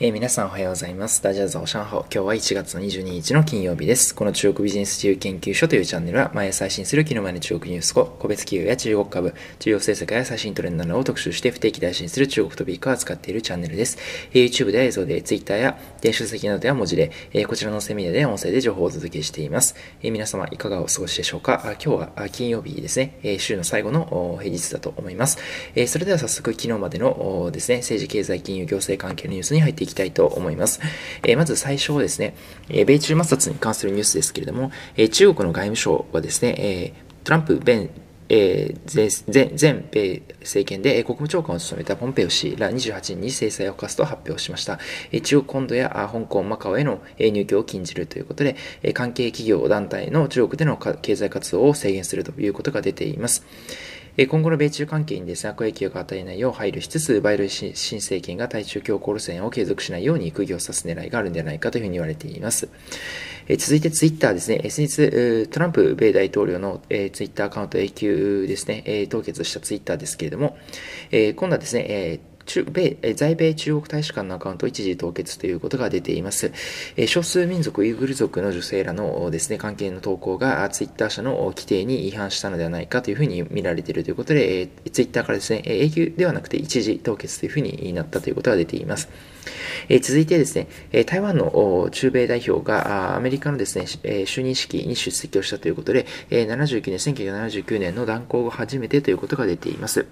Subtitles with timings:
[0.00, 1.20] えー、皆さんおはようございます。
[1.24, 2.02] ダジャズオシャンホ。
[2.02, 4.14] 今日は1月の22日の金曜日です。
[4.14, 13.98] この中国ビジネス自由研究所というチャンネルは、毎朝配信する昨日までの中国ニュースを、個別企業や中国株、重要政策や最新トレンドなどを特集して不定期で配信する中国トピックを扱っているチャンネルです。
[14.30, 19.74] えー、YouTube では映像で、Twitter や電子書籍などでは文字で、えー、こちらのセミナーで音声で情報をお届けしています。
[20.00, 21.54] え皆様いかがお過ごしでしょうか？
[21.64, 25.38] あ今日は金曜日ですね、え週の最後の平日だと思います。
[25.74, 30.80] えそれでは早速昨日までのですね、政治経済金融行政関係のニュースに入っていききたいと思います。。
[31.24, 32.34] えー、まず最初はですね、
[32.68, 37.88] えー、米中摩擦に関するニュースですけれども、えー、中国の外務省はですね、えー、トランプ前
[38.30, 44.78] えー、前米政権で国務長官を務めたポンペオ氏ら28人に制裁を科すと発表しました。
[45.22, 48.56] 中国本土や香港、マカオへの入居を禁じるということで、
[48.92, 53.46] 関係企業団体の中国での経済活動を制限するということが出ています。
[54.26, 62.68] 今後の米中関係にですね、悪影響が与えないよう配慮しつつ、バイデン新政権が対中強硬路線を継続しないように釘を刺す狙いがあるんではないかというふうに言われています。
[63.58, 64.68] 続いてツイッターですね。
[64.70, 70.58] 先日、トランプ米大統領のツイッターアカウント永久ですね、凍結したツイッターですけれども、
[71.12, 76.50] 今度はですね、中米在米中国大使館のアカウントを一時凍結ということが出ています。
[77.06, 89.10] 少数民族ウイグル族の女性らのですね、関係の投稿がツイッター社の規定に違反したのではないかというふうに見られているということで、ツイッターからですね、永久ではなくて一時凍結というふうになったということが出ています。
[89.90, 90.68] え続いてですね、
[91.04, 100.06] 台湾の中米代表がアメリカのですね、就任式に出席をしたということで、79年、1979年の断交後初めてということが出ています。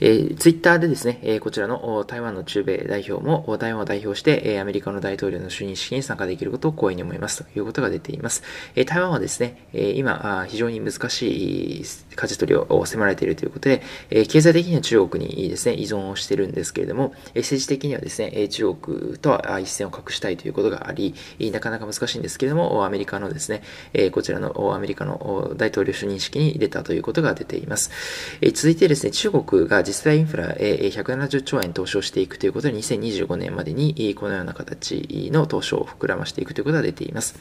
[0.00, 8.42] えー、ツイッターでですね、えー、こちらの台湾の中米代表も台湾を代表して、えー、アメリカの大統領の就任式に参加できることを光栄に思いますということが出ています。
[8.74, 11.84] えー、台湾はですね、えー、今非常に難しい
[12.16, 21.14] 舵取りを迫られているということで、えー、経済的には中国にですね、依存をしているんですけれども、えー、政治的にはですね、中国とは一線を画したいということがあり、
[21.52, 27.90] なかなか難しいんですけれども、アメリカのですね、えー、こちらのアメリカの大統領就任式に出たということが出ています。
[28.40, 37.38] えー、続いてですね、中国が実際インフラへ170兆円投資をしていくということで、2025年までにこのような形の投資を膨らましていくということが出ています。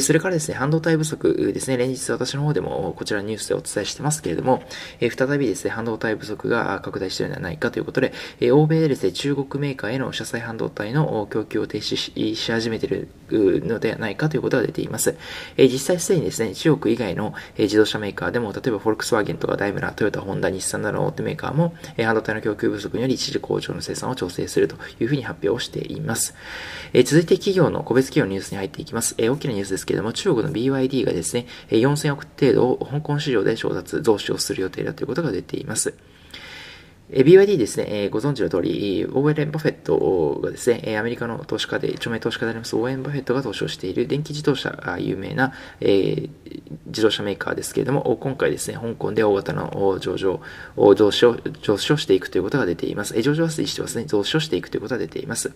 [0.00, 4.62] それからですね、半導体不足ですね、連日私の方でもこちらニュースでお伝えしてますけれども、
[5.00, 8.12] 再びですね、半導体不足が拡大しているのではないかということで、
[8.50, 11.96] 欧米でですね、中国メーカーへの車載半導体の供給を停止
[12.34, 15.16] し始めているのではないかということが出ています。
[15.56, 26.34] 実際すでにですね、中国以外の自動車メーカーでも、例えばフォルクスワーゲンとかダイムラー、トヨタ、ホンダ、日産などの大手メーカーも、え半導体の供給不足により一時工場の生産を調整するというふうに発表をしています。
[26.92, 29.14] え続いて企業の、個別企業のニュースに入っていきます。
[29.18, 35.94] え大きなニュースですけれども、中国の BYD がですね、4000億程度を香港市場で調達、増資をする予定だということが出ています。
[37.10, 46.30] BYD ですね、えー、ご存知の通り、ウォーレン・バフェットがですね、アメリカの投資家で、著名投資家であります、ウォーレン・バフェットが投資をしている電気自動車が有名な、えー、
[46.86, 50.40] 自動車メーカーですけれども、今回ですね、香港で大型の上場、
[50.96, 53.14] 増資を、増資をしていくということが出ています。
[53.22, 55.52] 上場はもうしてますね、増資をしていくということが出ています。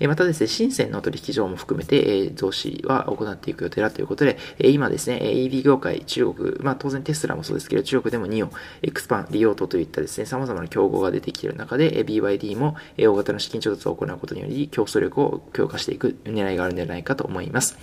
[0.00, 17.78] またですね、深センの取引所も含めて、増資は行っていく予定だということで、今ですね、EV 業界、中国、まあ当然テスラもそうですけど、中国でも NIO、エクスパン、リオートといったですね、様々な競合が出てきている中で、BYD も大型の資金調達を行うことにより、競争力を強化していく狙いがあるのではないかと思います。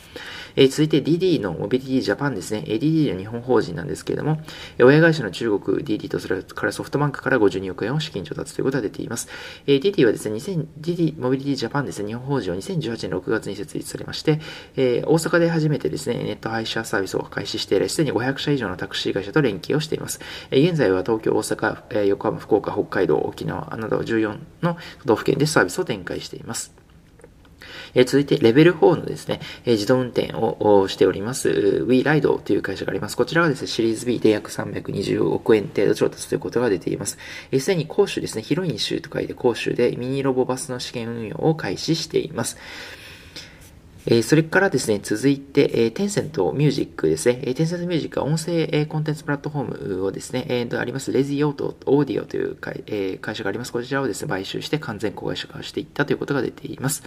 [0.59, 2.63] え続いて DD のモビリティジャパンですね。
[2.65, 4.41] DD の日本法人なんですけれども、
[4.81, 9.29] 親会社の中国 DD とそれからソフトバンクから52億円を資金調達ということが出ています。
[9.67, 10.37] え DD はですね、
[10.81, 14.39] DD モビリティジャパンですね、日本法人は2018年6月に設立されまして、
[14.75, 20.19] え大阪で初めてですね、ネット配車サービスを開始して以来、すでに500社以上のタクシー会社と連携をしています。
[20.49, 26.73] え現在は東京、大阪、え横浜、福岡、北海道、沖縄など14の都道府県でサービスを展開しています。
[27.93, 33.17] え続いて、レベル4のですね、え自動運転をしております、WeRide という会社があります。
[33.17, 37.17] こちらはですね、シリーズ B で約320億円程度調達ということが出ています。
[37.59, 42.57] す、で、に講州ですね、広い州と書いて講州でミニロボバスの試験運用を開始しています。
[44.09, 47.41] えそれからですね、続いて、え、テンセントミュージックですね。
[47.43, 53.73] え、テンセントミュージックは音声、え、コンテンツプラットフォームをですね、えー、あります、レジオートオーディオという会,、え、会社があります。
[53.73, 57.03] こちらをですね、買収して完全子会社化していったということが出ています。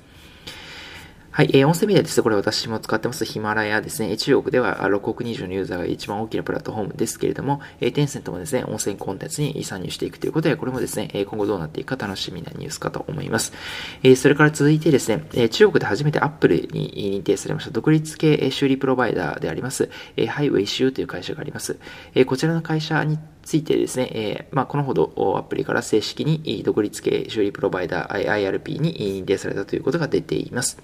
[1.32, 13.52] はい、えー、音声メディアです、これ私も使ってますヒマラヤですね、中国では6億20のユーザーが一番大きなプラットフォームですけれども、えー、テンセントもですね、音声コンテンツに参入していくということで、これもですね、今後どうなっていくか楽しみなニュースかと思います。
[14.02, 21.78] えー、それから続いてですね、え中国で初めて Apple に認定されました独立系修理プロバイダーであります、えハイウェイシューという会社があります。
[22.16, 23.20] えこちらの会社に
[23.50, 30.80] ついてですね、えー、まあ、このほどアプリから正式に独立系修理プロバイダー IRP に認定されたということが出ています。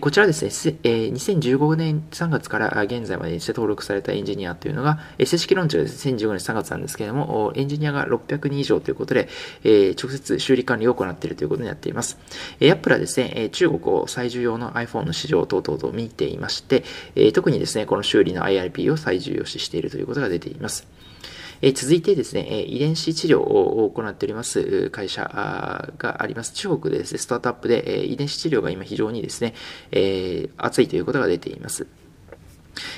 [0.00, 9.28] こちらですね、2015年3月から現在までにして登録されたエンジニアというのが、正式論調は2015年3月なんですけれども、エンジニアが600人以上ということで、
[9.64, 12.18] 直接修理管理を行っているということになっています。
[12.60, 16.84] えアップルはですね、中国を最重要の iPhone の市場等々と見ていまして、
[17.32, 20.86] 特にですね、この修理の IRP を最重要視しているということが出ています。
[21.66, 25.22] え続いてですね、え遺伝子治療を行っております会社
[25.96, 26.52] があります。
[26.52, 29.54] 中国でですね、スタートアップでえ遺伝子治療が今非常にですね、
[29.90, 31.86] え熱いということが出ています。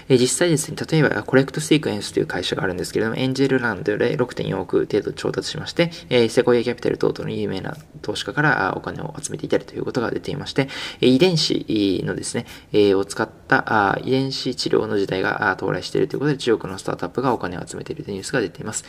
[0.08, 10.68] え実際ですね、例えば、コレクトシークエンスという会社があるんですけれども、エンジェルランドで6.4億程度調達しまして、えセコイアキャピタル等々の有名な投資家からお金を集めていたりということが出ていまして、
[11.00, 18.84] 遺伝子のですね、えを使った遺伝子治療の時代が到来しているということで、中国のスタートアップがお金を集めているというニュースが出ています。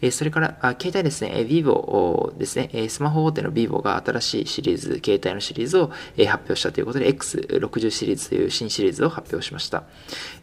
[0.00, 9.84] えそれから、携帯ですね、vivo ですね、スマホ大手の vivo が新しいシリーズ、携帯のシリーズを発表したということで、X60 シリーズという新シリーズを発表しました。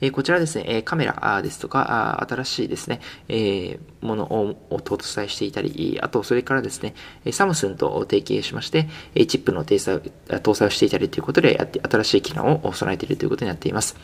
[0.01, 6.95] えこちらですねえ、カメラですとか、新しいですね、えものを搭載していたり、あと、それからですね、
[7.31, 8.87] サムスンと提携しまして、
[9.27, 11.59] チップの搭載搭載をしていたりということで、
[11.89, 13.97] 新しい機能を備えているということになっています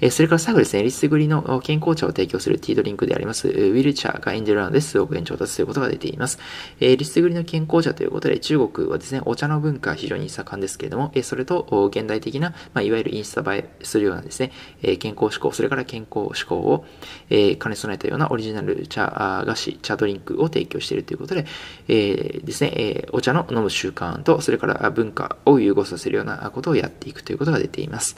[0.00, 0.10] え。
[0.10, 6.38] それから最後ですね、リスグリの健康茶を提供するティードリンクであります、ウィルチャーがエンジェルランドで数億円調達ということが出ています。
[6.80, 14.52] えリスグリの健康茶ということで、中国はですね、お茶の文化非常に盛んですけれども、えそれと現代的な、まあ、いわゆるインスタ映えするようなですね、
[14.98, 16.84] 健康志考、それから健康志向を、
[17.28, 21.46] えー、兼ね備えたようなオリジナル茶菓子、茶ドリンクを提供しているということで、
[21.88, 28.16] えー、ですね、えー、お茶の飲む習慣と、それから文化を融合させるようなことをやっていくということが出ています。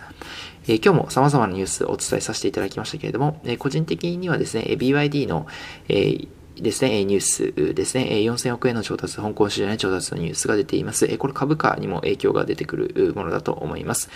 [0.69, 5.47] え、今日も様々なニュースをお伝えさせていただきましたけれども、え、個人的にはですね、BYD の、
[5.89, 11.19] えーですね、ニュースですね、4000億円の調達、香港市場の調達のニュースが出ています。
[11.19, 14.09] これ株価にも影響が出てくるものだと思います。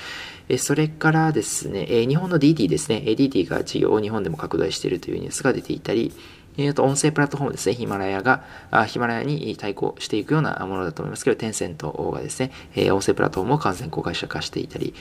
[0.58, 6.12] それからですね、日本の DT ですね、DT が事業を日本でも拡大しているというニュースが出ていたり、
[6.58, 14.92] えー、と音声プラットフォームですね、ヒマラヤが、あヒマラヤに対抗していくようなものだと思いますけど、テンセントがですね、え、音声プラットフォームを完全公開者化していたり、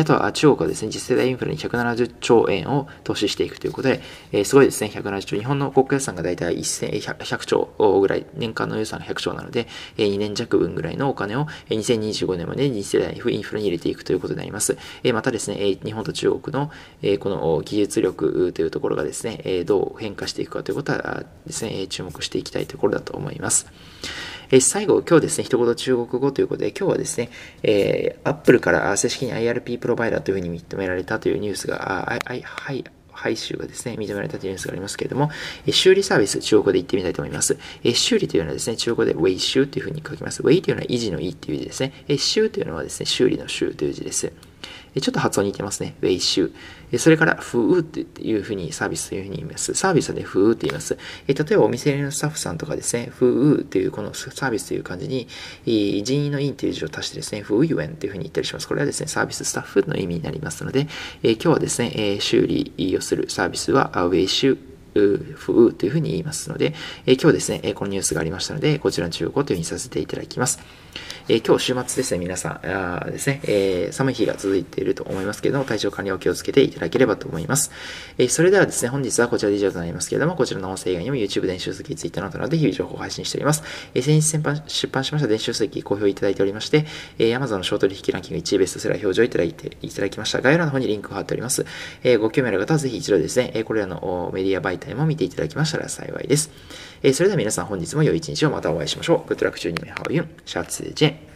[0.00, 4.00] あとは中国はですね、次世代インフラに170兆円を投資していくということで、
[4.32, 5.36] え、すごいですね、170兆。
[5.36, 14.76] 日本の国家予算がだいたい100兆ぐらい、年間の予算が100兆なので、えー、2年弱分ぐらいのお金を2025年までに次世代インフラに入れていくということになります。
[15.04, 16.72] え、またですね、日本と中国の、
[17.02, 21.03] え、この技術力というところがですね、え、どう変化していくかということは
[21.46, 23.66] ですね、注目していきたいところだと思います。
[24.50, 27.30] え最後、今日ですね、一言中国語ということで、今日はですね、
[27.62, 32.84] えー、Apple から正式に IRP プロバイダーというふうに認められたというニュースが、あはい、はい、
[33.14, 35.30] 配収がですね、認められたというニュースがありますけれども、
[35.70, 37.56] 修理サービス、中国語で言ってみたいと思います。
[37.94, 40.42] 修理というのはですね、中国語でウェイ修というふうに書きます。
[40.42, 41.92] ウェイというのは維持の維という字ですね。
[42.18, 44.32] 修というのはですね、修理の修という字です。
[45.00, 45.96] ちょっと発音似てますね。
[46.02, 46.98] ウェイシュー。
[46.98, 49.74] それから、フーっていうふうにサービスというふうに言います。
[49.74, 50.96] サービスはね、フーって言います。
[51.26, 55.26] 例えばお店のスタッフさんとかですね、フーっていうこのサービスという感じに、
[56.04, 58.68] 人員のインという字を足してですね、フーユエンっていうふうに言ったりします。
[58.68, 60.86] これはですね、サービススタッフの意味になりますので、
[61.22, 64.58] 今日はですね、修理をするサービスは、ウェイシュー、
[64.94, 66.74] フーというふうに言いますので、
[67.06, 70.60] え今日ですね、このニュースがありましたので、こちらの中国語というふうにさせていただきます。
[71.26, 77.70] えー、今日週末ですね、皆さん、あですね、えー、寒い日が続いていると思いますけれども、体調管理を気をつけていただければと思います。
[78.18, 83.62] えー、それではですね、本日はこちらで以上となりますけれども、こちらの音声以外にも YouTube 電子書籍、Twitter などなどで日々情報を配信しております。
[83.94, 86.86] えー、先日出版しました電子書籍、好評いただいておりまして、
[87.18, 90.42] えー、Amazon のショート取引ランキング1位ベストセラー表示をいただいていただきました。
[90.42, 91.64] 概要欄の方にリンクを貼っております。
[92.02, 96.50] えー、ご興味ある方はぜひ一度ですね、えこれらのメディア媒体も見ていただきましたら幸いです。
[97.02, 99.32] えそれでは皆さん本日も良い一日をまたお会いしましょう。
[99.32, 100.26] Good luck to you, how you?
[100.44, 101.33] シャツジェン。